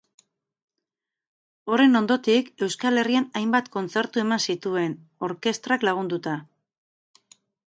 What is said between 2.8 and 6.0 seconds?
Herrian hainbat kontzertu eman zituen, orkestrak